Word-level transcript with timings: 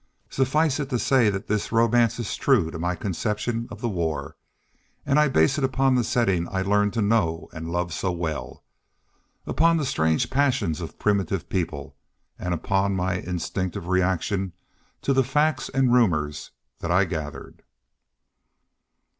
Suffice 0.31 0.79
it 0.79 0.89
to 0.89 0.97
say 0.97 1.29
that 1.29 1.45
this 1.45 1.71
romance 1.71 2.17
is 2.19 2.35
true 2.35 2.71
to 2.71 2.79
my 2.79 2.95
conception 2.95 3.67
of 3.69 3.81
the 3.81 3.87
war, 3.87 4.35
and 5.05 5.19
I 5.19 5.27
base 5.27 5.59
it 5.59 5.63
upon 5.63 5.93
the 5.93 6.03
setting 6.03 6.47
I 6.49 6.63
learned 6.63 6.93
to 6.93 7.03
know 7.03 7.49
and 7.53 7.71
love 7.71 7.93
so 7.93 8.11
well, 8.11 8.63
upon 9.45 9.77
the 9.77 9.85
strange 9.85 10.31
passions 10.31 10.81
of 10.81 10.97
primitive 10.97 11.49
people, 11.49 11.95
and 12.39 12.51
upon 12.51 12.95
my 12.95 13.17
instinctive 13.17 13.87
reaction 13.89 14.53
to 15.03 15.13
the 15.13 15.23
facts 15.23 15.69
and 15.69 15.93
rumors 15.93 16.49
that 16.79 16.89
I 16.89 17.05
gathered. 17.05 17.61